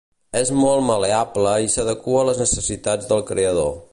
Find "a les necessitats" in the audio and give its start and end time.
2.23-3.13